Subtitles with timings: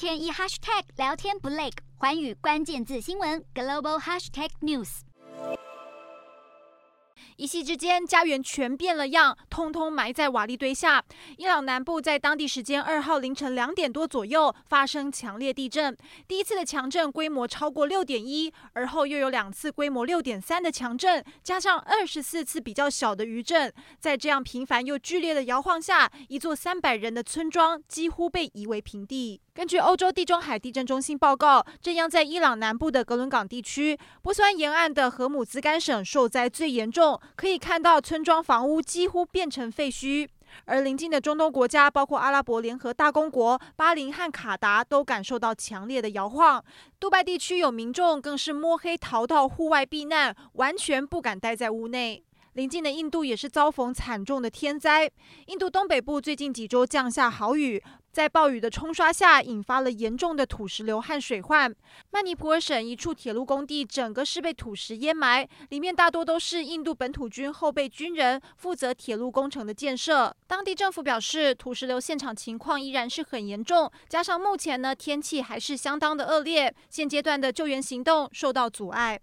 [0.00, 5.00] 天一 hashtag 聊天不累，寰宇关键字新闻 global hashtag news。
[7.36, 11.04] 一夕之间，家园全变了样，通通埋在瓦砾堆下。
[11.36, 15.94] 伊朗南部在当地时间二号凌晨两点多左右发生强烈地震，
[16.26, 29.42] 第一次的强震规模超过六点一，而后又有两次规模六点三的强震，加上二十四次比较小的余震，在这样频繁又剧烈的摇晃下，一座三百人的村庄几乎被夷为平地。
[29.60, 40.26] 根据欧洲地中海地震中心报告，震央在伊朗南部的格伦港地区，波斯湾沿岸的荷姆兹干省受灾最严重，可以看到村庄房屋几乎变成废墟。
[40.64, 46.64] 而邻近的中东国家，包括阿拉伯联合大公国、巴林和卡达，都感受到强烈的摇晃。
[46.98, 52.24] 杜拜地区有民众更是摸黑逃到户外避难，完全不敢待在屋内。
[52.54, 55.08] 邻近的印度也是遭逢惨重的天灾。
[55.46, 57.80] 印度东北部最近几周降下豪雨，
[58.12, 61.72] 在暴雨的冲刷下，引发了严重的土石流和水患。
[62.10, 70.34] 曼尼普尔省一处铁路工地整个是被土石淹埋，里面大多都是印度本土军后备军人，负责铁路工程的建设。
[70.48, 79.20] 当地政府表示，土石流现场情况依然是很严重，加上目前呢天气还是相当的恶劣，现阶段的救援行动受到阻碍。